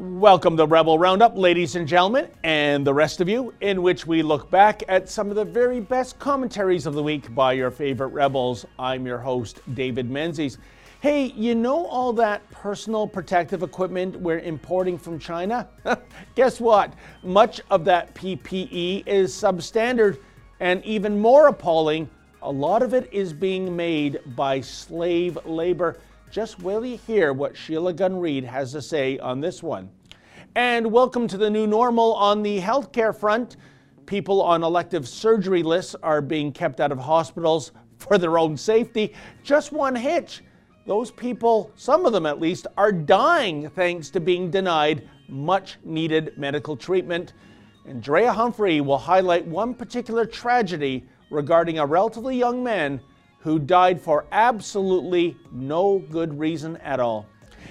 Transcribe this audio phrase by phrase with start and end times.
[0.00, 4.22] Welcome to Rebel Roundup, ladies and gentlemen, and the rest of you, in which we
[4.22, 8.10] look back at some of the very best commentaries of the week by your favorite
[8.10, 8.64] rebels.
[8.78, 10.58] I'm your host, David Menzies.
[11.00, 15.68] Hey, you know all that personal protective equipment we're importing from China?
[16.36, 16.92] Guess what?
[17.24, 20.20] Much of that PPE is substandard,
[20.60, 22.08] and even more appalling,
[22.42, 25.98] a lot of it is being made by slave labor.
[26.30, 29.88] Just will you hear what Sheila Gunn Reid has to say on this one.
[30.54, 33.56] And welcome to the new normal on the healthcare front.
[34.04, 39.14] People on elective surgery lists are being kept out of hospitals for their own safety.
[39.42, 40.42] Just one hitch.
[40.86, 46.36] Those people, some of them at least, are dying thanks to being denied much needed
[46.36, 47.32] medical treatment.
[47.86, 53.00] And Drea Humphrey will highlight one particular tragedy regarding a relatively young man
[53.40, 57.26] who died for absolutely no good reason at all.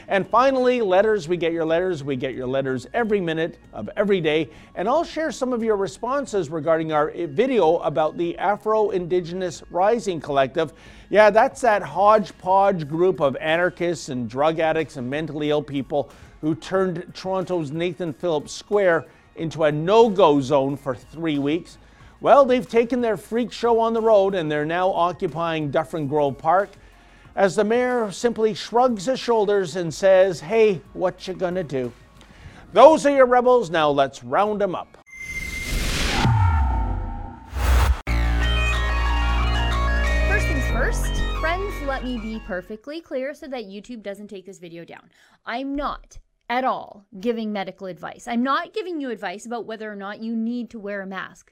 [0.09, 1.27] And finally, letters.
[1.27, 2.01] We get your letters.
[2.03, 4.49] We get your letters every minute of every day.
[4.75, 10.21] And I'll share some of your responses regarding our video about the Afro Indigenous Rising
[10.21, 10.73] Collective.
[11.09, 16.55] Yeah, that's that hodgepodge group of anarchists and drug addicts and mentally ill people who
[16.55, 21.77] turned Toronto's Nathan Phillips Square into a no go zone for three weeks.
[22.19, 26.37] Well, they've taken their freak show on the road and they're now occupying Dufferin Grove
[26.37, 26.71] Park
[27.35, 31.93] as the mayor simply shrugs his shoulders and says, Hey, what you gonna do?
[32.73, 34.97] Those are your rebels, now let's round them up.
[40.27, 44.57] First things first, friends, let me be perfectly clear so that YouTube doesn't take this
[44.57, 45.11] video down.
[45.45, 46.17] I'm not
[46.49, 48.27] at all giving medical advice.
[48.27, 51.51] I'm not giving you advice about whether or not you need to wear a mask.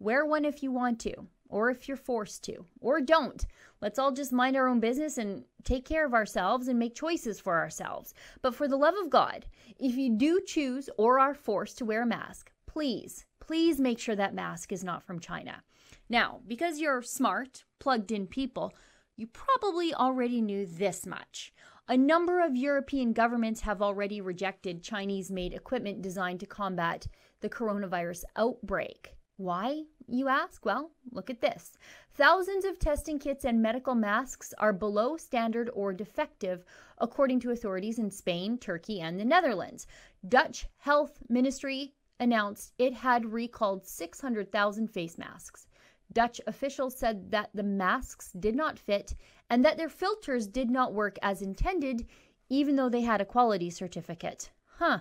[0.00, 1.12] Wear one if you want to,
[1.48, 3.44] or if you're forced to, or don't.
[3.80, 7.40] Let's all just mind our own business and take care of ourselves and make choices
[7.40, 8.14] for ourselves.
[8.42, 9.46] But for the love of God,
[9.78, 14.16] if you do choose or are forced to wear a mask, please, please make sure
[14.16, 15.62] that mask is not from China.
[16.08, 18.72] Now, because you're smart, plugged in people,
[19.16, 21.52] you probably already knew this much.
[21.88, 27.08] A number of European governments have already rejected Chinese made equipment designed to combat
[27.40, 29.17] the coronavirus outbreak.
[29.38, 30.66] Why, you ask?
[30.66, 31.78] Well, look at this.
[32.14, 36.64] Thousands of testing kits and medical masks are below standard or defective,
[36.98, 39.86] according to authorities in Spain, Turkey, and the Netherlands.
[40.26, 45.68] Dutch Health Ministry announced it had recalled 600,000 face masks.
[46.12, 49.14] Dutch officials said that the masks did not fit
[49.48, 52.08] and that their filters did not work as intended,
[52.48, 54.50] even though they had a quality certificate.
[54.78, 54.98] Huh.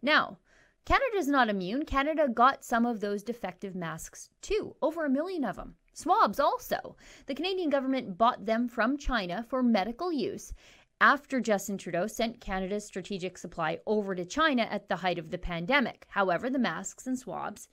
[0.00, 0.38] Now,
[0.84, 1.84] Canada's not immune.
[1.84, 5.76] Canada got some of those defective masks too, over a million of them.
[5.92, 6.96] Swabs also.
[7.26, 10.52] The Canadian government bought them from China for medical use
[11.00, 15.38] after Justin Trudeau sent Canada's strategic supply over to China at the height of the
[15.38, 16.06] pandemic.
[16.08, 17.68] However, the masks and swabs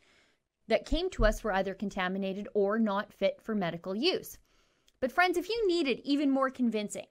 [0.68, 4.38] that came to us were either contaminated or not fit for medical use.
[5.00, 7.06] But, friends, if you need it even more convincing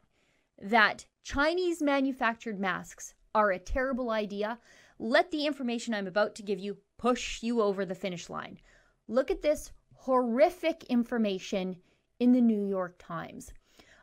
[0.61, 4.59] that Chinese manufactured masks are a terrible idea,
[4.99, 8.59] let the information I'm about to give you push you over the finish line.
[9.07, 11.77] Look at this horrific information
[12.19, 13.53] in the New York Times.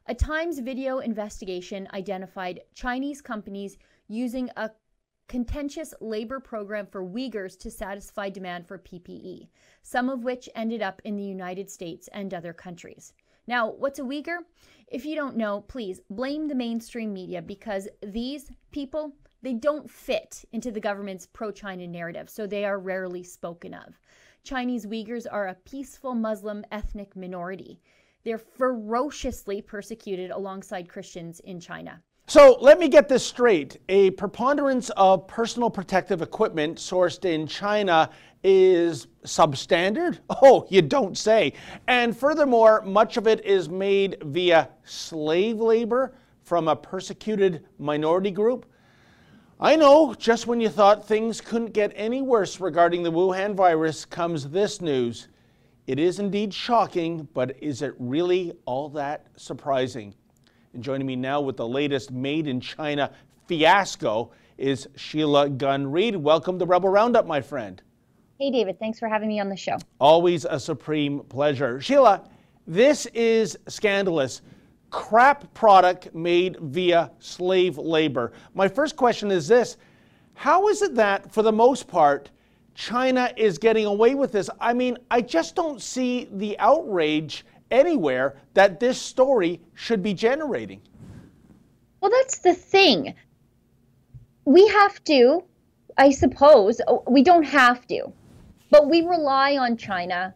[0.08, 4.70] A Times video investigation identified Chinese companies using a
[5.28, 9.50] contentious labor program for Uyghurs to satisfy demand for PPE,
[9.82, 13.14] some of which ended up in the United States and other countries.
[13.48, 14.38] Now, what's a Uyghur?
[14.88, 19.14] If you don't know, please blame the mainstream media because these people
[19.46, 24.00] they don't fit into the government's pro China narrative, so they are rarely spoken of.
[24.44, 27.80] Chinese Uyghurs are a peaceful Muslim ethnic minority.
[28.24, 32.02] They're ferociously persecuted alongside Christians in China.
[32.26, 33.78] So let me get this straight.
[33.88, 38.10] A preponderance of personal protective equipment sourced in China
[38.44, 40.18] is substandard?
[40.42, 41.54] Oh, you don't say.
[41.86, 48.66] And furthermore, much of it is made via slave labor from a persecuted minority group.
[49.58, 54.04] I know, just when you thought things couldn't get any worse regarding the Wuhan virus
[54.04, 55.30] comes this news.
[55.88, 60.14] It is indeed shocking, but is it really all that surprising?
[60.74, 63.14] And joining me now with the latest Made in China
[63.48, 66.18] fiasco is Sheila Gunn Reid.
[66.18, 67.82] Welcome to Rebel Roundup, my friend.
[68.38, 68.78] Hey, David.
[68.78, 69.78] Thanks for having me on the show.
[70.00, 71.80] Always a supreme pleasure.
[71.80, 72.28] Sheila,
[72.68, 74.42] this is scandalous
[74.96, 78.32] crap product made via slave labor.
[78.54, 79.76] My first question is this
[80.36, 82.32] How is it that, for the most part,
[82.76, 84.50] China is getting away with this?
[84.62, 90.82] I mean, I just don't see the outrage anywhere that this story should be generating.
[92.00, 93.16] Well, that's the thing.
[94.46, 95.44] We have to
[95.98, 98.12] I suppose we don't have to,
[98.70, 100.34] but we rely on China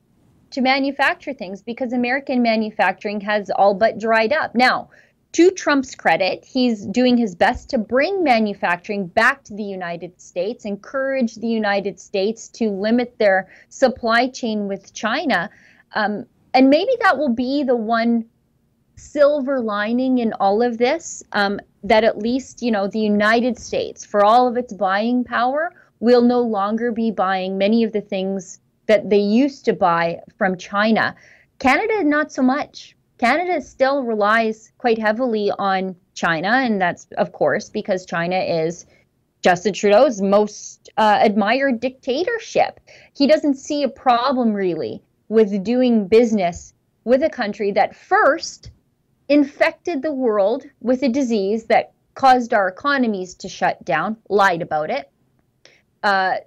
[0.52, 4.56] to manufacture things because American manufacturing has all but dried up.
[4.56, 4.90] Now,
[5.34, 10.66] to Trump's credit, he's doing his best to bring manufacturing back to the United States,
[10.66, 15.50] encourage the United States to limit their supply chain with China.
[15.94, 18.26] Um, and maybe that will be the one
[18.96, 24.04] silver lining in all of this um, that at least, you know, the United States,
[24.04, 28.60] for all of its buying power, will no longer be buying many of the things
[28.90, 31.16] that they used to buy from China.
[31.60, 32.98] Canada, not so much.
[33.20, 38.88] Canada still relies quite heavily on China, and that's, of course, because China is
[39.44, 42.80] Justin Trudeau's most uh, admired dictatorship.
[43.16, 48.72] He doesn't see a problem really with doing business with a country that first
[49.28, 54.90] infected the world with a disease that caused our economies to shut down, lied about
[54.90, 55.12] it,
[56.02, 56.38] uh,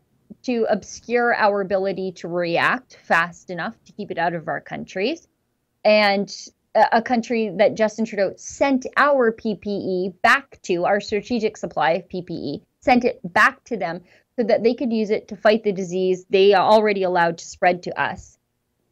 [0.42, 5.28] to obscure our ability to react fast enough to keep it out of our countries,
[5.84, 6.32] and
[6.74, 12.62] a country that Justin Trudeau sent our PPE back to, our strategic supply of PPE,
[12.80, 14.02] sent it back to them
[14.36, 17.82] so that they could use it to fight the disease they already allowed to spread
[17.82, 18.38] to us.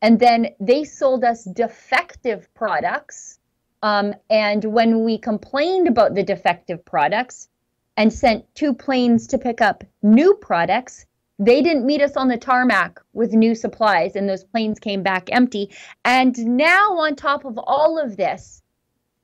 [0.02, 3.38] And then they sold us defective products.
[3.82, 7.48] Um, and when we complained about the defective products
[7.96, 11.06] and sent two planes to pick up new products,
[11.40, 15.30] they didn't meet us on the tarmac with new supplies, and those planes came back
[15.32, 15.70] empty.
[16.04, 18.62] And now, on top of all of this,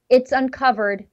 [0.08, 1.06] it's uncovered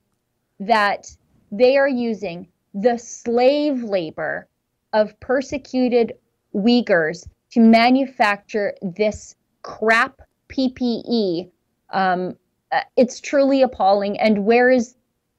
[0.62, 1.16] that
[1.52, 4.48] they are using the slave labor
[4.94, 6.14] of persecuted
[6.56, 11.52] Uyghurs to manufacture this crap PPE.
[11.92, 12.38] Um,
[12.72, 14.18] uh, it's truly appalling.
[14.20, 14.96] And where is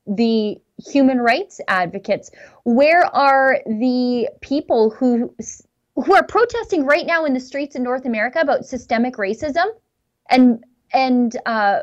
[0.07, 2.31] the human rights advocates?
[2.65, 5.35] Where are the people who
[5.97, 9.67] who are protesting right now in the streets in North America about systemic racism
[10.29, 11.81] and and uh,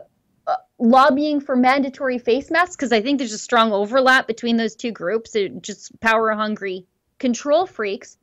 [0.47, 2.75] uh, lobbying for mandatory face masks?
[2.75, 5.35] Because I think there's a strong overlap between those two groups.
[5.61, 6.85] Just power hungry
[7.19, 8.17] control freaks.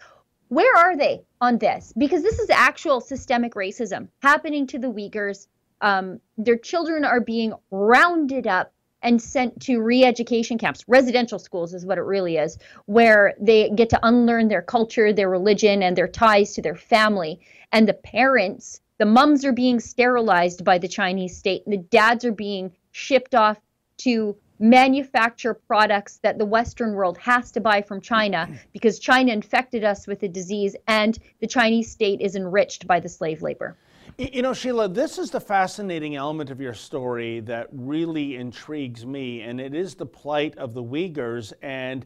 [0.49, 1.93] Where are they on this?
[1.97, 5.47] Because this is actual systemic racism happening to the Uyghurs.
[5.81, 11.87] Um, their children are being rounded up and sent to re-education camps residential schools is
[11.87, 16.09] what it really is where they get to unlearn their culture their religion and their
[16.09, 17.41] ties to their family.
[17.73, 21.63] And the parents the mums are being sterilized by the chinese state.
[21.67, 23.59] The dads are being shipped off
[23.99, 29.85] to manufacture products that the western world has to buy from china because china infected
[29.85, 33.77] us with the disease and the chinese state is enriched by the slave labor
[34.19, 39.43] you know, Sheila, this is the fascinating element of your story that really intrigues me,
[39.43, 42.05] and it is the plight of the Uyghurs and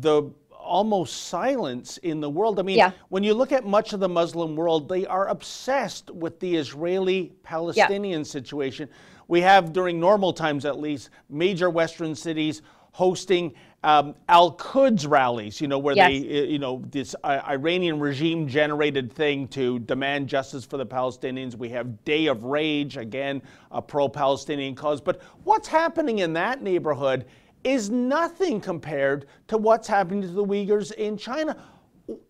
[0.00, 2.58] the almost silence in the world.
[2.58, 2.90] I mean, yeah.
[3.08, 7.32] when you look at much of the Muslim world, they are obsessed with the Israeli
[7.44, 8.24] Palestinian yeah.
[8.24, 8.88] situation.
[9.28, 15.60] We have, during normal times at least, major Western cities hosting um, Al Quds rallies,
[15.60, 16.08] you know, where yes.
[16.08, 21.54] they, you know, this uh, Iranian regime generated thing to demand justice for the Palestinians.
[21.54, 25.02] We have Day of Rage, again, a pro Palestinian cause.
[25.02, 27.26] But what's happening in that neighborhood
[27.62, 31.56] is nothing compared to what's happening to the Uyghurs in China.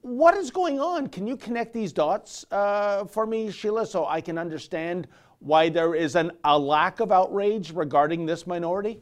[0.02, 1.06] What is going on?
[1.06, 5.06] Can you connect these dots uh, for me, Sheila, so I can understand
[5.38, 9.00] why there is an, a lack of outrage regarding this minority?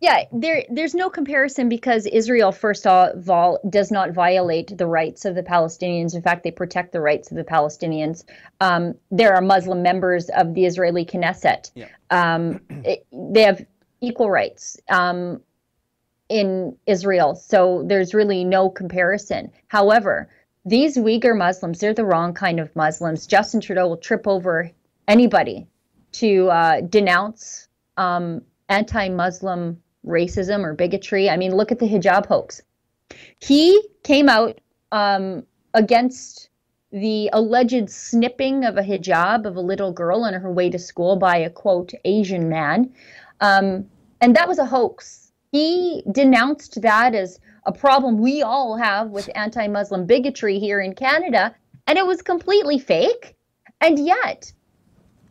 [0.00, 5.24] Yeah, there there's no comparison because Israel, first of all, does not violate the rights
[5.24, 6.14] of the Palestinians.
[6.14, 8.24] In fact, they protect the rights of the Palestinians.
[8.60, 11.70] Um, there are Muslim members of the Israeli Knesset.
[11.74, 11.88] Yeah.
[12.10, 13.64] Um, it, they have
[14.02, 15.40] equal rights um,
[16.28, 19.50] in Israel, so there's really no comparison.
[19.68, 20.28] However,
[20.66, 23.26] these Uyghur Muslims, they're the wrong kind of Muslims.
[23.26, 24.70] Justin Trudeau will trip over
[25.08, 25.66] anybody
[26.12, 31.28] to uh, denounce um, anti-Muslim racism or bigotry.
[31.28, 32.62] I mean, look at the hijab hoax.
[33.40, 34.60] He came out
[34.92, 35.44] um,
[35.74, 36.48] against
[36.92, 41.16] the alleged snipping of a hijab of a little girl on her way to school
[41.16, 42.92] by a quote Asian man.
[43.40, 43.86] Um,
[44.20, 45.32] and that was a hoax.
[45.52, 50.94] He denounced that as a problem we all have with anti Muslim bigotry here in
[50.94, 51.54] Canada,
[51.86, 53.36] and it was completely fake.
[53.80, 54.52] And yet,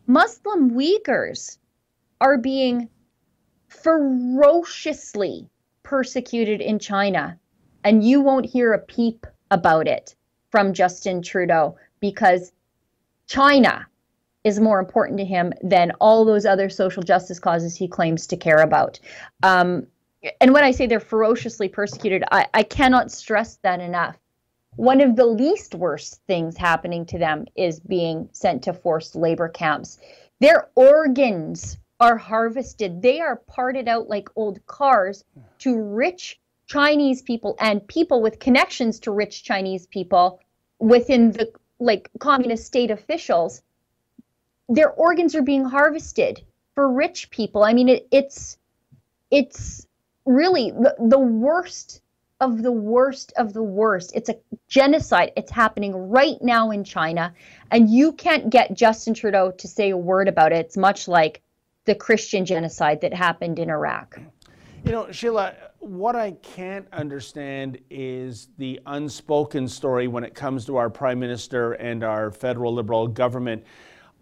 [0.07, 1.57] Muslim Uyghurs
[2.21, 2.89] are being
[3.85, 5.47] ferociously
[5.83, 7.39] persecuted in China,
[7.83, 10.15] and you won't hear a peep about it
[10.49, 12.51] from Justin Trudeau because
[13.27, 13.85] China
[14.43, 18.35] is more important to him than all those other social justice causes he claims to
[18.35, 18.99] care about.
[19.43, 19.85] Um,
[20.41, 24.17] and when I say they're ferociously persecuted, I, I cannot stress that enough.
[24.75, 29.47] one of the least worst things happening to them is being sent to forced labor
[29.47, 29.99] camps.
[30.41, 35.23] Their organs are harvested, they are parted out like old cars
[35.59, 40.39] to rich Chinese people and people with connections to rich Chinese people
[40.79, 43.61] within the like communist state officials.
[44.67, 46.41] Their organs are being harvested
[46.73, 47.63] for rich people.
[47.63, 48.57] I mean, it, it's
[49.31, 49.87] it's
[50.25, 52.01] really the, the worst
[52.41, 54.11] of the worst of the worst.
[54.13, 54.37] It's a
[54.67, 55.31] genocide.
[55.37, 57.33] It's happening right now in China.
[57.71, 60.57] And you can't get Justin Trudeau to say a word about it.
[60.57, 61.41] It's much like
[61.85, 64.19] the Christian genocide that happened in Iraq.
[64.83, 70.77] You know, Sheila, what I can't understand is the unspoken story when it comes to
[70.77, 73.63] our Prime Minister and our federal Liberal government.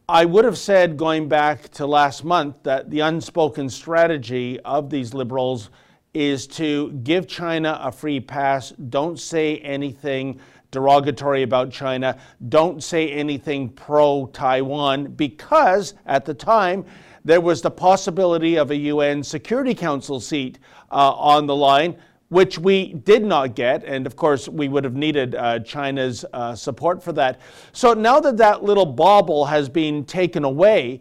[0.08, 5.14] I would have said, going back to last month, that the unspoken strategy of these
[5.14, 5.70] Liberals
[6.14, 8.72] is to give China a free pass.
[8.72, 10.40] Don't say anything
[10.72, 12.18] derogatory about China.
[12.50, 16.86] Don't say anything pro Taiwan because at the time
[17.26, 20.60] there was the possibility of a UN Security Council seat
[20.92, 21.96] uh, on the line,
[22.30, 23.84] which we did not get.
[23.84, 27.40] And of course, we would have needed uh, China's uh, support for that.
[27.72, 31.00] So now that that little bauble has been taken away,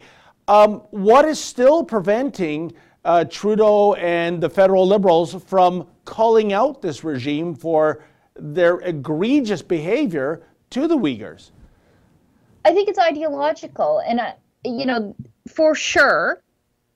[0.49, 2.73] um, what is still preventing?
[3.05, 8.05] uh, Trudeau and the federal Liberals from calling out this regime for
[8.37, 11.51] their egregious behavior to the Uyghurs?
[12.65, 14.03] I think it's ideological.
[14.07, 14.33] And, uh,
[14.65, 15.15] you know,
[15.49, 16.43] for sure,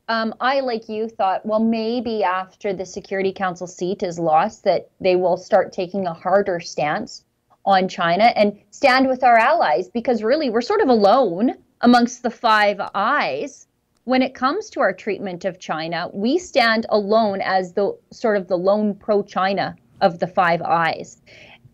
[0.08, 4.88] um, I, like you, thought, well, maybe after the Security Council seat is lost, that
[5.00, 7.24] they will start taking a harder stance
[7.64, 12.30] on China and stand with our allies because really we're sort of alone amongst the
[12.30, 13.66] Five Eyes
[14.06, 18.46] when it comes to our treatment of China, we stand alone as the sort of
[18.46, 21.20] the lone pro China of the Five Eyes.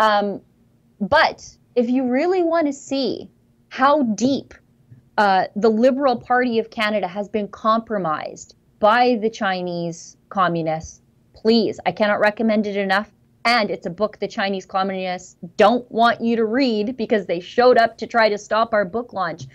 [0.00, 0.40] Um,
[0.98, 1.46] but
[1.76, 3.28] if you really want to see
[3.68, 4.54] how deep
[5.18, 11.00] uh, the Liberal Party of Canada has been compromised by the Chinese communists,
[11.34, 13.10] please, I cannot recommend it enough.
[13.44, 17.76] And it's a book the Chinese communists don't want you to read because they showed
[17.76, 19.46] up to try to stop our book launch.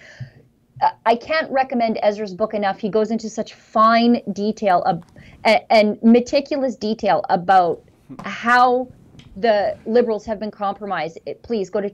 [1.06, 2.78] I can't recommend Ezra's book enough.
[2.80, 5.04] He goes into such fine detail of,
[5.44, 7.82] and meticulous detail about
[8.26, 8.90] how
[9.38, 11.18] the liberals have been compromised.
[11.42, 11.90] Please go to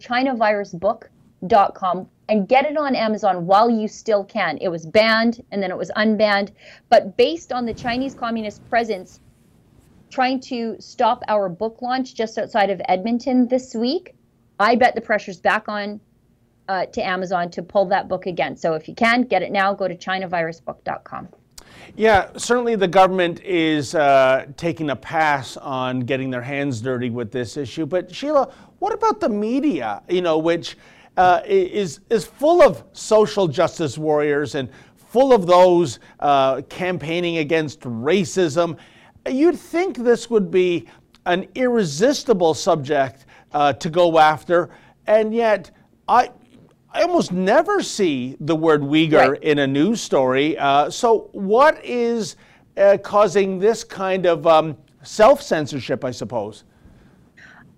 [1.43, 4.57] chinavirusbook.com and get it on Amazon while you still can.
[4.59, 6.51] It was banned and then it was unbanned,
[6.89, 9.19] but based on the Chinese Communist presence
[10.09, 14.15] trying to stop our book launch just outside of Edmonton this week,
[14.59, 16.00] I bet the pressure's back on
[16.69, 18.55] uh, to Amazon to pull that book again.
[18.55, 19.73] So if you can, get it now.
[19.73, 21.27] Go to chinavirusbook.com.
[21.95, 27.31] Yeah, certainly the government is uh, taking a pass on getting their hands dirty with
[27.31, 27.85] this issue.
[27.85, 30.03] But Sheila, what about the media?
[30.07, 30.77] You know, which
[31.17, 37.82] uh, is is full of social justice warriors and full of those uh, campaigning against
[37.82, 38.77] racism.
[39.29, 40.88] You'd think this would be
[41.25, 44.70] an irresistible subject uh, to go after,
[45.08, 45.72] and yet
[46.08, 46.32] I
[46.93, 49.43] I almost never see the word Uyghur right.
[49.43, 50.55] in a news story.
[50.58, 52.36] Uh, so, what is
[52.77, 56.65] uh, causing this kind of um, self censorship, I suppose?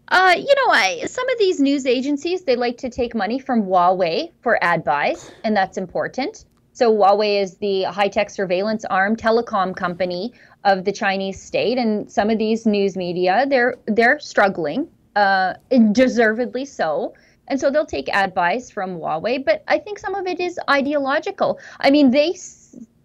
[0.09, 3.63] Uh, you know, I, some of these news agencies they like to take money from
[3.63, 6.45] Huawei for ad buys, and that's important.
[6.73, 10.33] So Huawei is the high-tech surveillance arm telecom company
[10.63, 15.53] of the Chinese state, and some of these news media they're they're struggling, uh,
[15.91, 17.13] deservedly so.
[17.47, 20.59] And so they'll take ad buys from Huawei, but I think some of it is
[20.69, 21.59] ideological.
[21.79, 22.35] I mean, they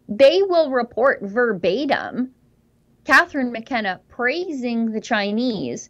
[0.08, 2.32] they will report verbatim
[3.04, 5.88] Catherine McKenna praising the Chinese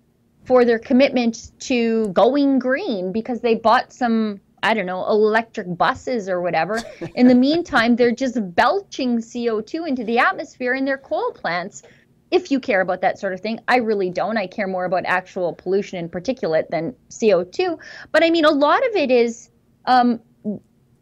[0.50, 6.28] for their commitment to going green because they bought some I don't know, electric buses
[6.28, 6.82] or whatever.
[7.14, 11.82] In the meantime, they're just belching CO2 into the atmosphere in their coal plants
[12.30, 13.60] if you care about that sort of thing.
[13.68, 14.36] I really don't.
[14.36, 17.78] I care more about actual pollution and particulate than CO2.
[18.10, 19.50] But I mean, a lot of it is
[19.86, 20.20] um,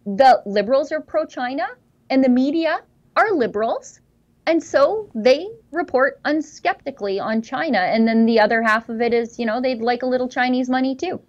[0.04, 1.66] the liberals are pro China
[2.10, 2.82] and the media
[3.16, 3.98] are liberals.
[4.48, 7.80] And so they report unskeptically on China.
[7.80, 10.70] And then the other half of it is, you know, they'd like a little Chinese
[10.70, 11.20] money too.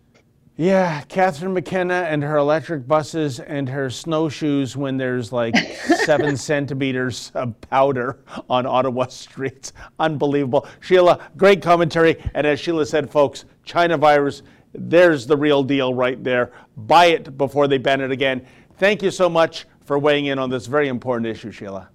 [0.56, 5.58] Yeah, Catherine McKenna and her electric buses and her snowshoes when there's like
[6.06, 9.74] seven centimeters of powder on Ottawa streets.
[10.00, 10.66] Unbelievable.
[10.80, 12.24] Sheila, great commentary.
[12.34, 16.54] And as Sheila said, folks, China virus, there's the real deal right there.
[16.78, 18.48] Buy it before they ban it again.
[18.78, 21.90] Thank you so much for weighing in on this very important issue, Sheila.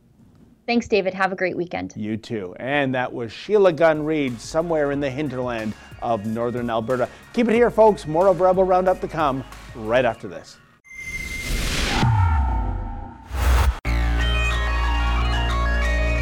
[0.67, 1.13] Thanks, David.
[1.13, 1.93] Have a great weekend.
[1.95, 2.55] You too.
[2.59, 7.09] And that was Sheila Gunn Reid, somewhere in the hinterland of northern Alberta.
[7.35, 8.07] Keep it here, folks.
[8.07, 9.45] More of Rebel Roundup to come
[9.75, 10.57] right after this.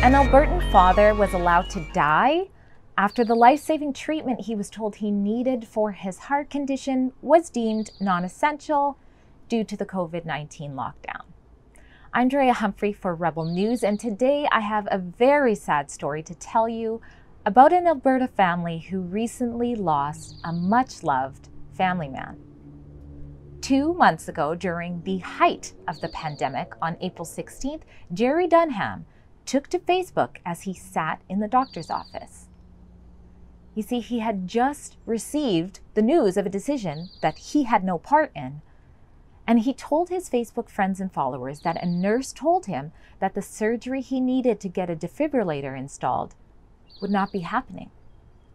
[0.02, 2.48] An Albertan father was allowed to die
[2.98, 7.48] after the life saving treatment he was told he needed for his heart condition was
[7.48, 8.98] deemed non essential
[9.48, 11.11] due to the COVID 19 lockdown.
[12.14, 16.34] I'm Drea Humphrey for Rebel News, and today I have a very sad story to
[16.34, 17.00] tell you
[17.46, 22.36] about an Alberta family who recently lost a much loved family man.
[23.62, 27.80] Two months ago, during the height of the pandemic on April 16th,
[28.12, 29.06] Jerry Dunham
[29.46, 32.48] took to Facebook as he sat in the doctor's office.
[33.74, 37.96] You see, he had just received the news of a decision that he had no
[37.96, 38.60] part in.
[39.46, 43.42] And he told his Facebook friends and followers that a nurse told him that the
[43.42, 46.34] surgery he needed to get a defibrillator installed
[47.00, 47.90] would not be happening.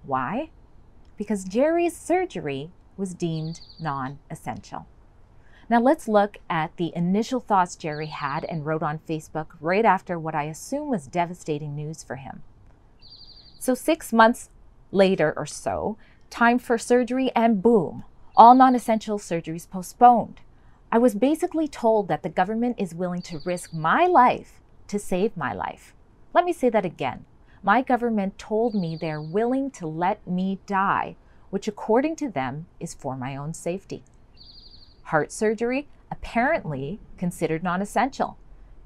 [0.03, 0.49] Why?
[1.17, 4.87] Because Jerry's surgery was deemed non essential.
[5.69, 10.17] Now let's look at the initial thoughts Jerry had and wrote on Facebook right after
[10.17, 12.43] what I assume was devastating news for him.
[13.59, 14.49] So, six months
[14.91, 15.97] later or so,
[16.29, 20.39] time for surgery, and boom, all non essential surgeries postponed.
[20.91, 25.35] I was basically told that the government is willing to risk my life to save
[25.35, 25.93] my life.
[26.33, 27.25] Let me say that again.
[27.63, 31.15] My government told me they're willing to let me die,
[31.49, 34.03] which according to them is for my own safety
[35.07, 38.37] heart surgery, apparently considered non essential.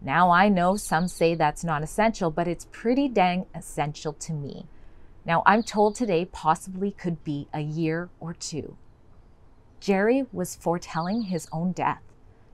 [0.01, 4.65] Now I know some say that's non essential, but it's pretty dang essential to me.
[5.25, 8.77] Now I'm told today possibly could be a year or two.
[9.81, 12.03] Jerry was foretelling his own death.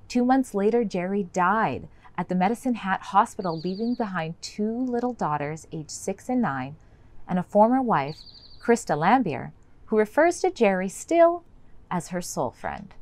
[0.07, 5.67] Two months later, Jerry died at the Medicine Hat Hospital, leaving behind two little daughters,
[5.74, 6.77] aged six and nine,
[7.27, 8.15] and a former wife,
[8.62, 9.51] Krista Lambier,
[9.88, 11.43] who refers to Jerry still
[11.91, 12.96] as her soul friend.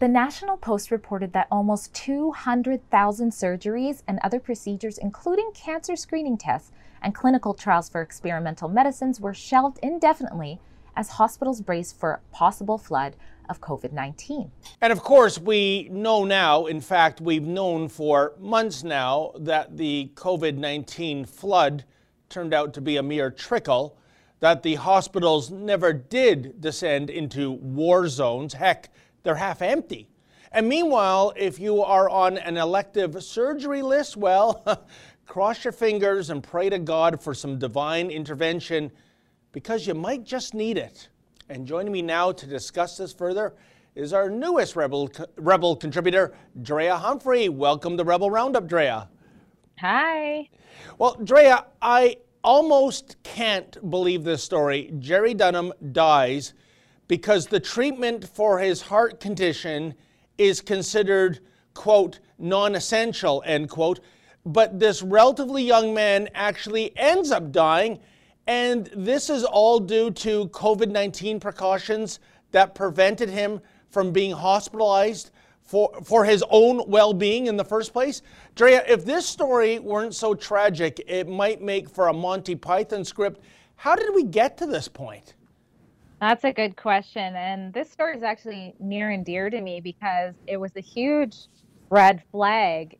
[0.00, 6.72] The National Post reported that almost 200,000 surgeries and other procedures, including cancer screening tests
[7.00, 10.60] and clinical trials for experimental medicines, were shelved indefinitely
[10.94, 13.16] as hospitals brace for possible flood
[13.52, 14.50] of COVID 19.
[14.80, 20.10] And of course, we know now, in fact, we've known for months now, that the
[20.14, 21.84] COVID 19 flood
[22.28, 23.96] turned out to be a mere trickle,
[24.40, 28.54] that the hospitals never did descend into war zones.
[28.54, 28.90] Heck,
[29.22, 30.08] they're half empty.
[30.50, 34.86] And meanwhile, if you are on an elective surgery list, well,
[35.26, 38.90] cross your fingers and pray to God for some divine intervention
[39.52, 41.08] because you might just need it.
[41.52, 43.52] And joining me now to discuss this further
[43.94, 47.50] is our newest Rebel, Rebel contributor, Drea Humphrey.
[47.50, 49.10] Welcome to Rebel Roundup, Drea.
[49.78, 50.48] Hi.
[50.96, 54.94] Well, Drea, I almost can't believe this story.
[54.98, 56.54] Jerry Dunham dies
[57.06, 59.92] because the treatment for his heart condition
[60.38, 61.40] is considered,
[61.74, 64.00] quote, non essential, end quote.
[64.46, 68.00] But this relatively young man actually ends up dying,
[68.46, 75.30] and this is all due to COVID 19 precautions that prevented him from being hospitalized
[75.62, 78.22] for, for his own well being in the first place.
[78.54, 83.40] Drea, if this story weren't so tragic, it might make for a Monty Python script.
[83.76, 85.34] How did we get to this point?
[86.20, 87.34] That's a good question.
[87.34, 91.36] And this story is actually near and dear to me because it was a huge
[91.90, 92.98] red flag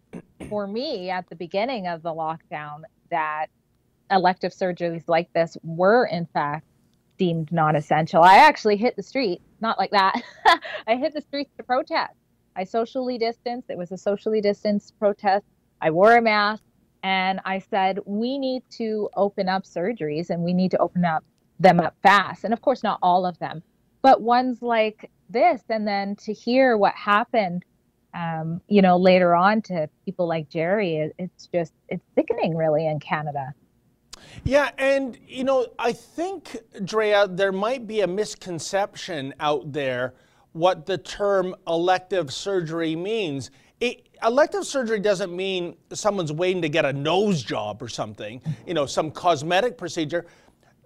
[0.49, 3.47] for me at the beginning of the lockdown that
[4.13, 6.67] elective surgeries like this were, in fact,
[7.19, 8.23] deemed non essential.
[8.23, 10.23] I actually hit the street, not like that.
[10.87, 12.15] I hit the streets to protest.
[12.57, 13.71] I socially distanced.
[13.71, 15.47] It was a socially distanced protest.
[15.81, 16.63] I wore a mask
[17.03, 21.25] and I said, we need to open up surgeries and we need to open up
[21.59, 22.45] them up fast.
[22.45, 23.63] And of course, not all of them,
[24.03, 25.63] but ones like this.
[25.69, 27.65] And then to hear what happened,
[28.15, 33.01] um, you know, later on to people like Jerry, it's just, it's sickening really in
[33.01, 33.55] Canada.
[34.45, 40.15] Yeah, and you know, I think, Drea, there might be a misconception out there
[40.53, 43.51] what the term elective surgery means.
[43.81, 48.75] It, elective surgery doesn't mean someone's waiting to get a nose job or something, you
[48.75, 50.27] know, some cosmetic procedure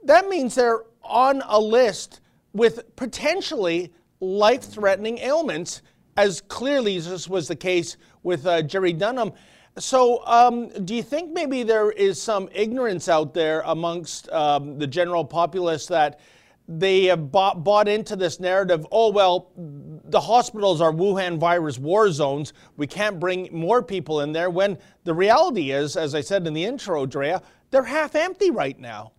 [0.07, 2.20] that means they're on a list
[2.53, 5.83] with potentially life threatening ailments,
[6.16, 9.33] as clearly this was the case with uh, Jerry Dunham.
[9.78, 14.86] So, um, do you think maybe there is some ignorance out there amongst um, the
[14.86, 16.18] general populace that
[16.66, 18.86] they have bought, bought into this narrative?
[18.90, 22.54] Oh, well, the hospitals are Wuhan virus war zones.
[22.78, 26.54] We can't bring more people in there when the reality is, as I said in
[26.54, 29.12] the intro, Drea, they're half empty right now.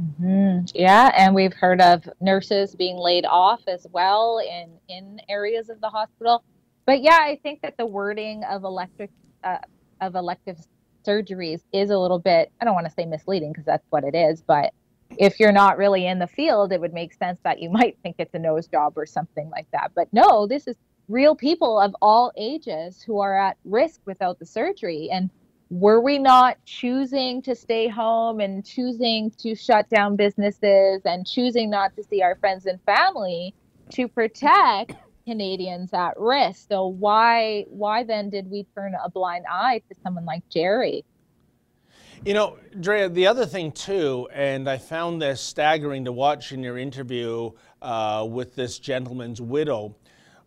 [0.00, 0.66] Mm-hmm.
[0.76, 5.80] Yeah, and we've heard of nurses being laid off as well in in areas of
[5.80, 6.44] the hospital.
[6.86, 9.10] But yeah, I think that the wording of electric
[9.42, 9.58] uh,
[10.00, 10.58] of elective
[11.06, 14.14] surgeries is a little bit I don't want to say misleading because that's what it
[14.14, 14.72] is, but
[15.16, 18.16] if you're not really in the field, it would make sense that you might think
[18.18, 19.92] it's a nose job or something like that.
[19.94, 20.76] But no, this is
[21.08, 25.08] real people of all ages who are at risk without the surgery.
[25.10, 25.30] And
[25.70, 31.70] were we not choosing to stay home and choosing to shut down businesses and choosing
[31.70, 33.54] not to see our friends and family
[33.90, 34.92] to protect
[35.28, 36.68] Canadians at risk?
[36.68, 41.04] So why why then did we turn a blind eye to someone like Jerry?
[42.24, 46.62] You know, Drea, the other thing too, and I found this staggering to watch in
[46.62, 47.50] your interview
[47.82, 49.94] uh, with this gentleman's widow,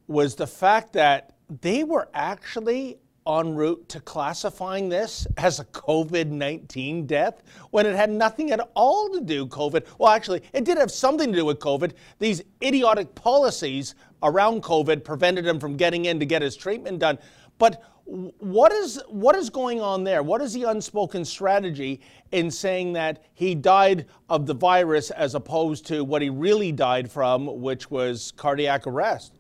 [0.08, 6.28] was the fact that they were actually en route to classifying this as a COVID
[6.28, 9.86] 19 death when it had nothing at all to do COVID.
[9.98, 11.94] Well, actually, it did have something to do with COVID.
[12.20, 17.18] These idiotic policies around COVID prevented him from getting in to get his treatment done.
[17.58, 20.24] But what is what is going on there?
[20.24, 25.86] What is the unspoken strategy in saying that he died of the virus as opposed
[25.88, 29.36] to what he really died from, which was cardiac arrest?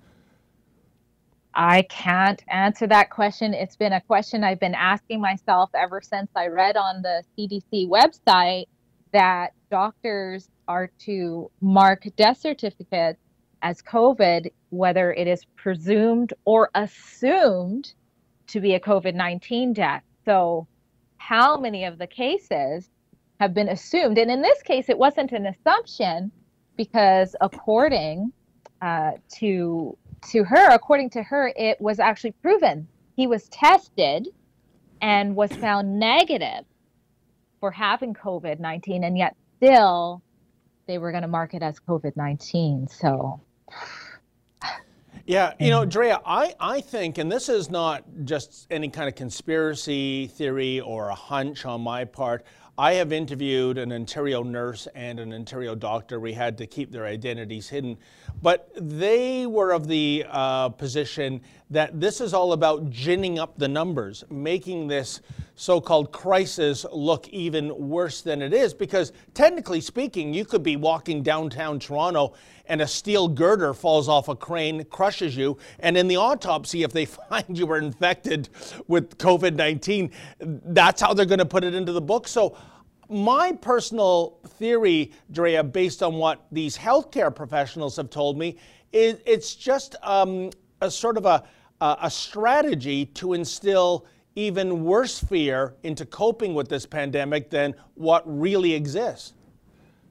[1.54, 3.54] I can't answer that question.
[3.54, 7.90] It's been a question I've been asking myself ever since I read on the CDC
[7.90, 8.66] website
[9.12, 13.20] that doctors are to mark death certificates
[13.62, 17.94] as COVID, whether it is presumed or assumed
[18.48, 20.04] to be a COVID 19 death.
[20.26, 20.68] So,
[21.18, 22.90] how many of the cases
[23.40, 24.18] have been assumed?
[24.18, 26.32] And in this case, it wasn't an assumption
[26.78, 28.32] because, according
[28.82, 29.98] uh, to
[30.30, 32.88] to her, according to her, it was actually proven.
[33.16, 34.28] He was tested
[35.02, 36.66] and was found negative
[37.60, 40.22] for having COVID 19, and yet still
[40.88, 42.88] they were going to mark it as COVID 19.
[42.88, 43.42] So
[45.26, 45.90] yeah, you know, mm.
[45.90, 51.10] Drea, I, I think, and this is not just any kind of conspiracy theory or
[51.10, 52.46] a hunch on my part.
[52.78, 56.20] I have interviewed an Ontario nurse and an Ontario doctor.
[56.20, 57.98] We had to keep their identities hidden.
[58.42, 63.68] But they were of the uh, position that this is all about ginning up the
[63.68, 65.22] numbers, making this
[65.56, 68.74] so called crisis look even worse than it is.
[68.74, 72.34] Because technically speaking, you could be walking downtown Toronto
[72.66, 76.92] and a steel girder falls off a crane, crushes you, and in the autopsy, if
[76.92, 78.50] they find you were infected
[78.88, 82.28] with COVID 19, that's how they're going to put it into the book.
[82.28, 82.58] So
[83.12, 88.58] my personal theory, Drea, based on what these healthcare professionals have told me,
[88.92, 90.50] is it's just um,
[90.82, 91.44] a sort of a,
[91.80, 98.74] a strategy to instill even worse fear into coping with this pandemic than what really
[98.74, 99.34] exists.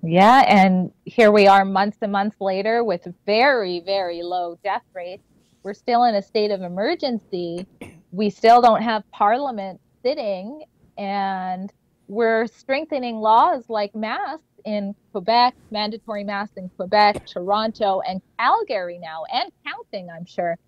[0.03, 5.23] Yeah, and here we are months and months later with very, very low death rates.
[5.63, 7.67] We're still in a state of emergency.
[8.13, 10.65] We still don't have parliament sitting,
[10.97, 11.71] and
[12.11, 19.23] we're strengthening laws like masks in Quebec, mandatory masks in Quebec, Toronto, and Calgary now,
[19.33, 20.59] and counting, I'm sure.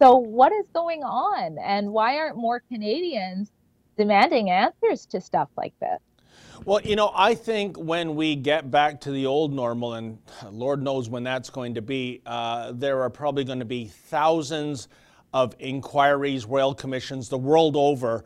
[0.00, 1.56] So, what is going on?
[1.62, 3.52] And why aren't more Canadians
[3.96, 6.00] demanding answers to stuff like this?
[6.64, 10.18] Well, you know, I think when we get back to the old normal, and
[10.50, 14.88] Lord knows when that's going to be, uh, there are probably going to be thousands
[15.32, 18.24] of inquiries, royal commissions the world over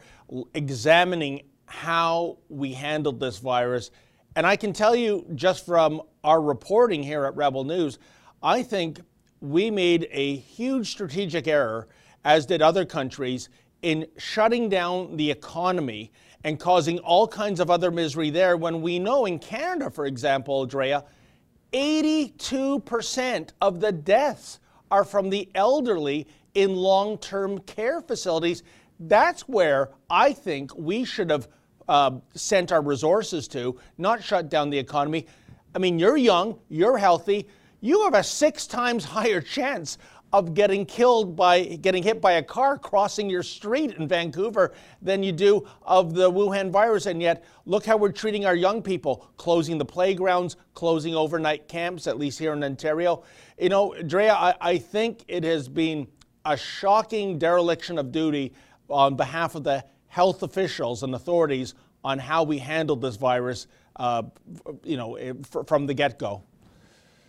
[0.55, 3.91] examining how we handled this virus.
[4.37, 7.99] And I can tell you just from our reporting here at Rebel News,
[8.43, 9.01] I think
[9.41, 11.89] we made a huge strategic error,
[12.25, 13.49] as did other countries,
[13.81, 16.13] in shutting down the economy
[16.45, 20.67] and causing all kinds of other misery there when we know in Canada, for example,
[20.67, 21.05] Drea,
[21.73, 28.63] 82% of the deaths are from the elderly in long term care facilities.
[29.01, 31.49] That's where I think we should have
[31.89, 35.27] uh, sent our resources to, not shut down the economy.
[35.75, 37.49] I mean, you're young, you're healthy,
[37.81, 39.99] you have a six times higher chance
[40.33, 45.23] of getting killed by getting hit by a car crossing your street in Vancouver than
[45.23, 47.05] you do of the Wuhan virus.
[47.07, 52.07] And yet, look how we're treating our young people, closing the playgrounds, closing overnight camps,
[52.07, 53.25] at least here in Ontario.
[53.61, 56.07] You know, Drea, I, I think it has been
[56.47, 58.55] a shocking dereliction of duty
[58.89, 64.23] on behalf of the health officials and authorities on how we handled this virus, uh,
[64.85, 65.17] you know,
[65.67, 66.43] from the get-go.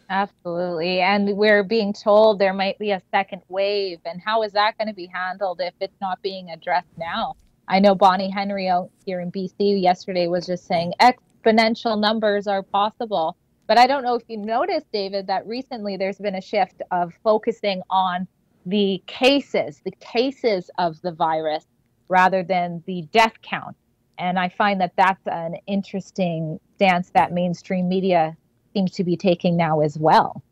[0.10, 1.00] Absolutely.
[1.00, 4.00] And we're being told there might be a second wave.
[4.04, 7.36] And how is that going to be handled if it's not being addressed now?
[7.70, 12.64] I know Bonnie Henry out here in BC yesterday was just saying exponential numbers are
[12.64, 13.38] possible.
[13.66, 17.14] But I don't know if you noticed, David, that recently there's been a shift of
[17.24, 18.28] focusing on
[18.66, 21.66] the cases, the cases of the virus,
[22.10, 23.76] rather than the death count.
[24.18, 28.38] And I find that that's an interesting stance that mainstream media
[28.74, 30.44] seems to be taking now as well.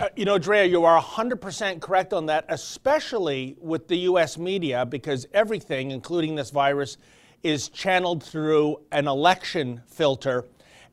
[0.00, 4.84] Uh, you know, Drea, you are 100% correct on that, especially with the US media,
[4.84, 6.96] because everything, including this virus,
[7.44, 10.46] is channeled through an election filter.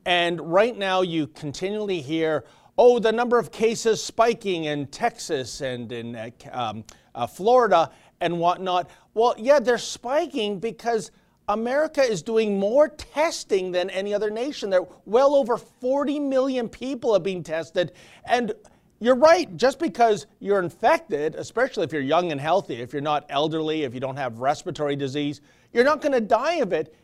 [0.04, 2.44] And right now, you continually hear,
[2.78, 6.84] oh, the number of cases spiking in Texas and in uh, um,
[7.14, 7.90] uh, Florida
[8.22, 8.88] and whatnot.
[9.12, 11.10] Well, yeah, they're spiking because
[11.48, 14.70] America is doing more testing than any other nation.
[14.70, 17.92] There, well over 40 million people have been tested.
[18.24, 18.54] And
[19.00, 23.26] you're right, just because you're infected, especially if you're young and healthy, if you're not
[23.28, 25.40] elderly, if you don't have respiratory disease,
[25.72, 26.94] you're not going to die of it.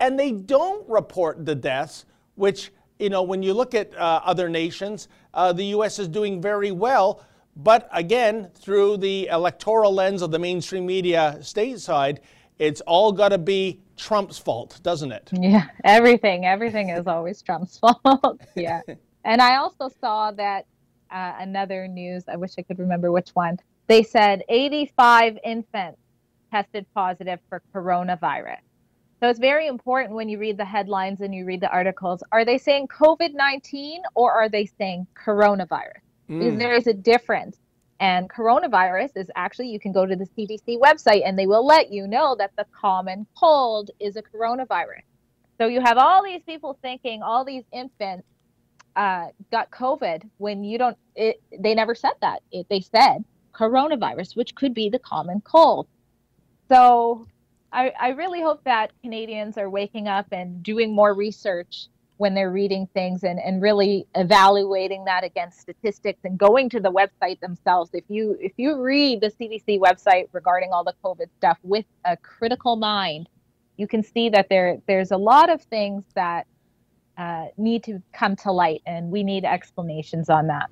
[0.00, 4.48] And they don't report the deaths, which, you know, when you look at uh, other
[4.48, 6.00] nations, uh, the U.S.
[6.00, 7.24] is doing very well.
[7.56, 12.18] But again, through the electoral lens of the mainstream media stateside,
[12.58, 15.30] it's all got to be Trump's fault, doesn't it?
[15.40, 18.40] Yeah, everything, everything is always Trump's fault.
[18.54, 18.80] yeah.
[19.24, 20.66] And I also saw that
[21.10, 23.58] uh, another news, I wish I could remember which one.
[23.86, 25.98] They said 85 infants
[26.50, 28.58] tested positive for coronavirus.
[29.20, 32.22] So it's very important when you read the headlines and you read the articles.
[32.32, 36.03] Are they saying COVID 19 or are they saying coronavirus?
[36.28, 36.38] Mm.
[36.38, 37.58] Because there is a difference.
[38.00, 41.92] And coronavirus is actually, you can go to the CDC website and they will let
[41.92, 45.02] you know that the common cold is a coronavirus.
[45.58, 48.26] So you have all these people thinking all these infants
[48.96, 52.42] uh, got COVID when you don't, it, they never said that.
[52.50, 55.86] It, they said coronavirus, which could be the common cold.
[56.68, 57.26] So
[57.72, 62.50] I, I really hope that Canadians are waking up and doing more research when they're
[62.50, 67.90] reading things and, and really evaluating that against statistics and going to the website themselves
[67.92, 72.16] if you if you read the cdc website regarding all the covid stuff with a
[72.16, 73.28] critical mind
[73.76, 76.46] you can see that there there's a lot of things that
[77.16, 80.70] uh, need to come to light and we need explanations on that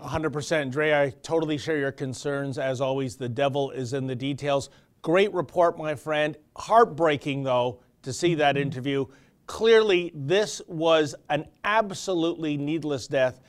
[0.00, 2.58] 100% Dre, I totally share your concerns.
[2.58, 4.68] As always, the devil is in the details.
[5.00, 6.36] Great report, my friend.
[6.56, 8.62] Heartbreaking, though, to see that mm-hmm.
[8.62, 9.06] interview
[9.46, 13.40] clearly this was an absolutely needless death.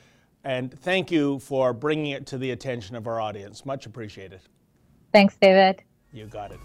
[0.44, 3.66] And thank you for bringing it to the attention of our audience.
[3.66, 4.40] Much appreciated.
[5.12, 5.82] Thanks, David.
[6.12, 6.60] You got it.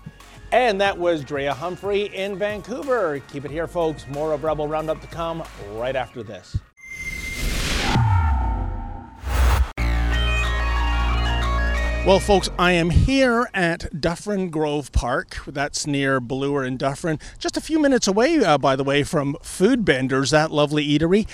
[0.52, 3.20] And that was Drea Humphrey in Vancouver.
[3.32, 4.08] Keep it here, folks.
[4.10, 6.58] More of Rebel Roundup to come right after this.
[12.04, 15.38] Well, folks, I am here at Dufferin Grove Park.
[15.46, 19.36] That's near Bloor and Dufferin, just a few minutes away, uh, by the way, from
[19.44, 21.28] Foodbenders, that lovely eatery.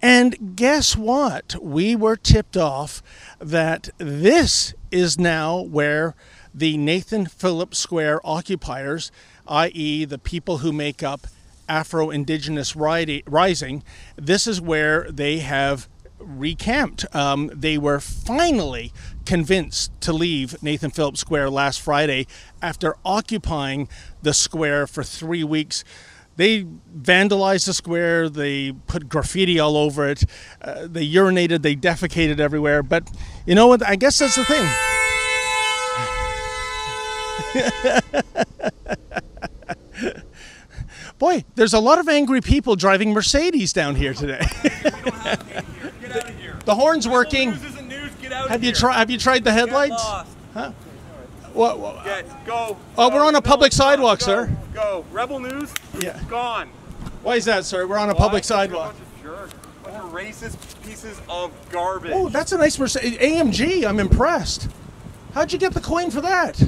[0.00, 1.56] And guess what?
[1.60, 3.02] We were tipped off
[3.40, 6.14] that this is now where
[6.54, 9.10] the Nathan Phillips Square occupiers,
[9.48, 11.26] i.e., the people who make up
[11.68, 13.82] Afro Indigenous Rising,
[14.14, 15.88] this is where they have
[16.22, 17.12] recamped.
[17.14, 22.26] Um, they were finally convinced to leave Nathan Phillips Square last Friday
[22.60, 23.88] after occupying
[24.22, 25.84] the square for three weeks.
[26.36, 30.24] They vandalized the square, they put graffiti all over it,
[30.62, 32.82] uh, they urinated, they defecated everywhere.
[32.82, 33.10] But
[33.46, 33.86] you know what?
[33.86, 34.66] I guess that's the thing.
[41.18, 44.40] Boy, there's a lot of angry people driving Mercedes down here today.
[46.64, 47.58] The horn's working.
[48.32, 48.94] Have you tried?
[48.94, 50.02] Have you tried the headlights?
[50.54, 50.72] Huh?
[51.52, 51.78] What?
[51.78, 52.04] what?
[52.04, 52.78] Get, go.
[52.96, 54.56] Oh, we're on a public sidewalk, go, sir.
[54.72, 55.04] Go.
[55.12, 55.72] Rebel News.
[56.00, 56.18] Yeah.
[56.28, 56.70] Gone.
[57.22, 57.86] Why is that, sir?
[57.86, 58.94] We're on a public sidewalk.
[59.22, 62.12] Bunch of racist pieces of garbage.
[62.14, 63.84] Oh, that's a nice Mercedes AMG.
[63.84, 64.68] I'm impressed.
[65.34, 66.62] How'd you get the coin for that?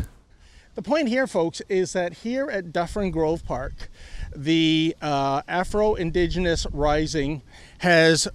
[0.74, 3.88] The point here, folks, is that here at Dufferin Grove Park,
[4.34, 7.42] the uh, Afro Indigenous Rising
[7.78, 8.26] has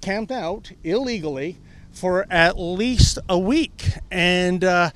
[0.00, 1.58] camped out illegally
[1.92, 3.92] for at least a week.
[4.10, 4.90] And uh,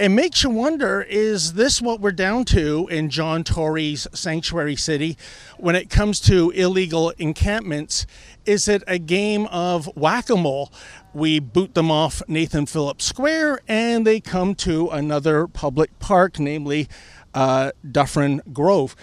[0.00, 5.18] it makes you wonder is this what we're down to in John Tory's sanctuary city
[5.58, 8.06] when it comes to illegal encampments?
[8.46, 10.72] Is it a game of whack a mole?
[11.12, 16.88] We boot them off Nathan Phillips Square and they come to another public park, namely
[17.34, 18.96] uh, Dufferin Grove.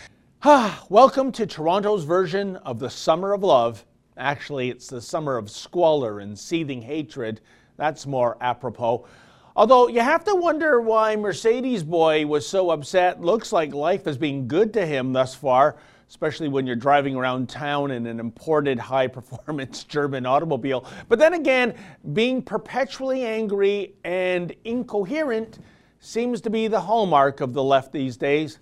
[0.44, 3.86] Ah, welcome to Toronto's version of the Summer of Love
[4.18, 7.42] Actually, it's the summer of squalor and seething hatred.
[7.78, 9.06] That's more apropos.
[9.56, 13.22] Although you have to wonder why Mercedes Boy was so upset.
[13.22, 15.78] Looks like life has been good to him thus far,
[16.10, 20.86] especially when you're driving around town in an imported high performance German automobile.
[21.10, 21.74] But then again,
[22.14, 25.60] being perpetually angry and incoherent
[26.00, 28.60] seems to be the hallmark of the left these days.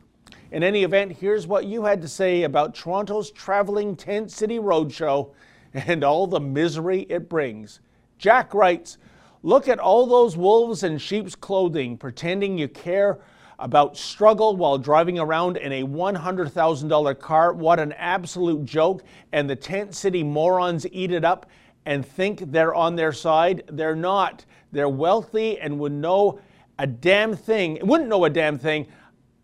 [0.51, 5.31] In any event, here's what you had to say about Toronto's traveling tent city roadshow
[5.73, 7.79] and all the misery it brings.
[8.17, 8.97] Jack writes,
[9.43, 13.19] Look at all those wolves in sheep's clothing pretending you care
[13.59, 17.53] about struggle while driving around in a $100,000 car.
[17.53, 19.03] What an absolute joke.
[19.31, 21.45] And the tent city morons eat it up
[21.85, 23.63] and think they're on their side.
[23.71, 24.45] They're not.
[24.71, 26.39] They're wealthy and would know
[26.79, 28.87] a damn thing, wouldn't know a damn thing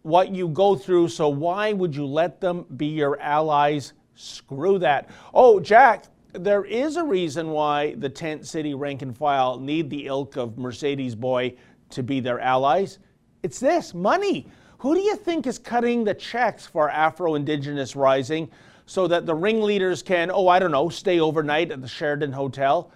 [0.04, 1.10] what you go through.
[1.10, 3.94] So why would you let them be your allies?
[4.16, 5.10] Screw that.
[5.34, 10.08] Oh, Jack, there is a reason why the tent city rank and file need the
[10.08, 11.56] ilk of Mercedes boy
[11.90, 13.00] to be their allies.
[13.44, 14.48] It's this money.
[14.80, 18.50] Who do you think is cutting the checks for Afro Indigenous Rising
[18.86, 22.92] so that the ringleaders can, oh, I don't know, stay overnight at the Sheraton Hotel?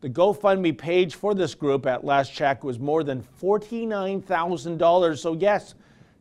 [0.00, 5.18] The GoFundMe page for this group at last check was more than $49,000.
[5.18, 5.74] So, yes,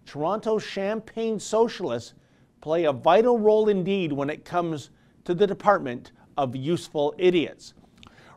[0.07, 2.13] Toronto Champagne socialists
[2.61, 4.89] play a vital role indeed when it comes
[5.25, 7.73] to the Department of Useful Idiots.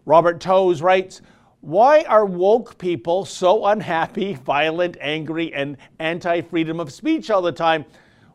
[0.04, 1.22] Robert Toes writes,
[1.61, 7.52] why are woke people so unhappy, violent, angry, and anti freedom of speech all the
[7.52, 7.85] time?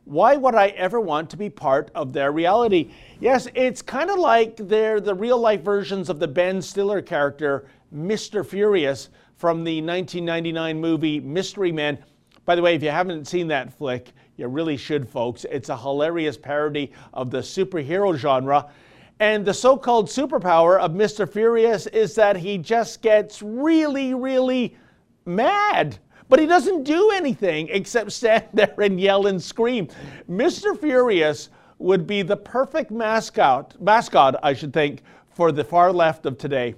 [0.06, 2.91] Why would I ever want to be part of their reality?
[3.19, 7.67] Yes, it's kind of like they're the real life versions of the Ben Stiller character,
[7.93, 8.45] Mr.
[8.45, 11.98] Furious, from the 1999 movie Mystery Men.
[12.45, 15.45] By the way, if you haven't seen that flick, you really should, folks.
[15.49, 18.67] It's a hilarious parody of the superhero genre.
[19.19, 21.27] And the so called superpower of Mr.
[21.27, 24.77] Furious is that he just gets really, really
[25.25, 25.97] mad.
[26.29, 29.88] But he doesn't do anything except stand there and yell and scream.
[30.29, 30.79] Mr.
[30.79, 35.01] Furious would be the perfect mascot, mascot, I should think,
[35.34, 36.75] for the far left of today.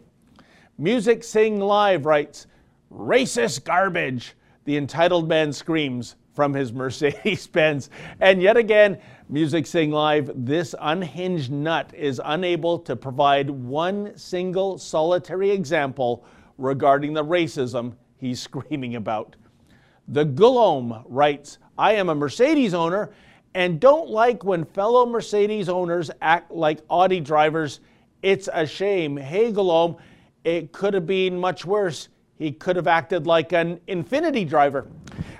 [0.78, 2.48] Music Sing Live writes,
[2.92, 4.36] racist garbage
[4.68, 7.90] the entitled man screams from his Mercedes Benz.
[8.20, 9.00] And yet again,
[9.30, 16.26] Music Sing Live, this unhinged nut is unable to provide one single solitary example
[16.58, 19.38] regarding the racism he's screaming about.
[20.10, 23.12] The Guillaume writes, I am a Mercedes owner
[23.54, 27.80] and don't like when fellow Mercedes owners act like Audi drivers.
[28.22, 29.16] It's a shame.
[29.16, 29.96] Hey, Guillaume,
[30.44, 32.10] it could have been much worse.
[32.38, 34.88] He could have acted like an Infiniti driver.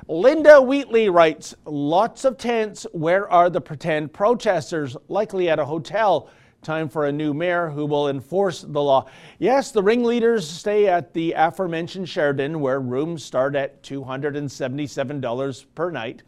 [0.08, 2.88] Linda Wheatley writes Lots of tents.
[2.92, 4.98] Where are the pretend protesters?
[5.08, 6.30] Likely at a hotel.
[6.64, 9.08] Time for a new mayor who will enforce the law.
[9.38, 16.24] Yes, the ringleaders stay at the aforementioned Sheraton, where rooms start at $277 per night.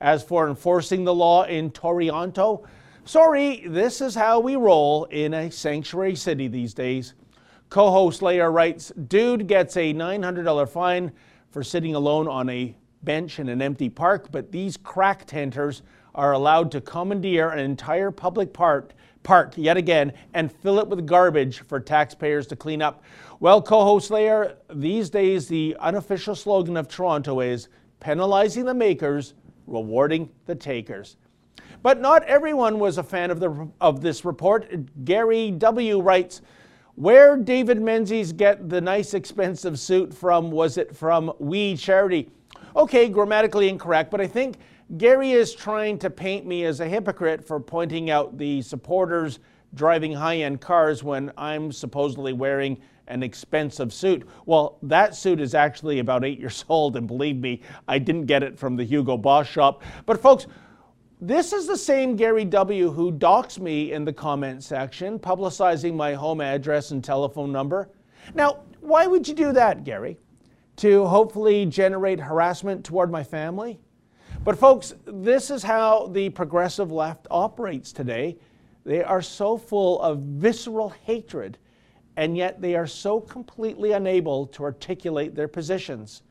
[0.00, 2.66] As for enforcing the law in Toronto,
[3.04, 7.14] sorry, this is how we roll in a sanctuary city these days.
[7.68, 11.12] Co host Leia writes Dude gets a $900 fine
[11.50, 15.82] for sitting alone on a bench in an empty park, but these crack tenters
[16.14, 21.06] are allowed to commandeer an entire public park, park yet again and fill it with
[21.06, 23.02] garbage for taxpayers to clean up.
[23.38, 27.68] Well, co host Leia, these days the unofficial slogan of Toronto is
[28.00, 29.34] penalizing the makers,
[29.66, 31.16] rewarding the takers.
[31.82, 35.04] But not everyone was a fan of, the, of this report.
[35.04, 36.00] Gary W.
[36.00, 36.40] writes,
[36.98, 40.50] where David Menzies get the nice expensive suit from?
[40.50, 42.28] Was it from We Charity?
[42.74, 44.56] Okay, grammatically incorrect, but I think
[44.96, 49.38] Gary is trying to paint me as a hypocrite for pointing out the supporters
[49.74, 54.28] driving high end cars when I'm supposedly wearing an expensive suit.
[54.44, 58.42] Well, that suit is actually about eight years old, and believe me, I didn't get
[58.42, 59.84] it from the Hugo Boss shop.
[60.04, 60.48] But, folks,
[61.20, 62.90] this is the same Gary W.
[62.90, 67.90] who docks me in the comment section, publicizing my home address and telephone number.
[68.34, 70.18] Now, why would you do that, Gary?
[70.76, 73.80] To hopefully generate harassment toward my family?
[74.44, 78.38] But, folks, this is how the progressive left operates today.
[78.84, 81.58] They are so full of visceral hatred,
[82.16, 86.22] and yet they are so completely unable to articulate their positions.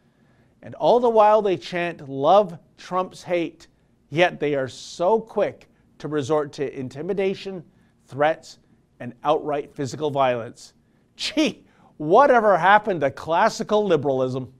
[0.62, 3.68] And all the while they chant, Love Trump's hate
[4.10, 7.64] Yet they are so quick to resort to intimidation,
[8.06, 8.60] threats,
[9.00, 10.74] and outright physical violence.
[11.16, 11.66] Gee,
[11.98, 14.54] whatever happened to classical liberalism?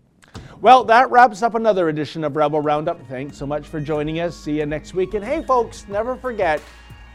[0.62, 3.00] Well, that wraps up another edition of Rebel Roundup.
[3.08, 4.36] Thanks so much for joining us.
[4.36, 5.14] See you next week.
[5.14, 6.62] And hey, folks, never forget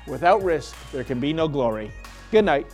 [0.07, 1.91] without risk, there can be no glory.
[2.31, 2.67] Good night.